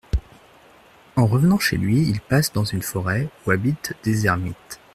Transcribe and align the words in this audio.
En 1.15 1.27
revenant 1.27 1.59
chez 1.59 1.77
lui, 1.77 2.09
il 2.09 2.21
passe 2.21 2.51
dans 2.53 2.63
une 2.63 2.81
forêt 2.81 3.29
où 3.45 3.51
habitent 3.51 3.93
des 4.03 4.25
ermites. 4.25 4.79